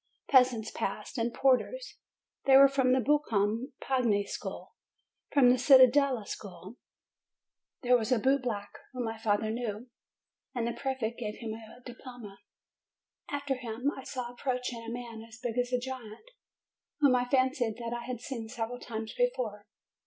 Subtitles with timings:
[0.29, 1.97] Peasants passed, and porters;
[2.45, 4.73] they were from the Buoncom pagni School.
[5.31, 6.77] From the Cittadella School
[7.83, 9.91] there was a bootblack whom my father knew,
[10.55, 12.39] and the prefect gave him a diploma.
[13.29, 16.31] After him I saw approaching a man as big as a giant,
[16.99, 19.67] whom I fancied that I had seen several times before.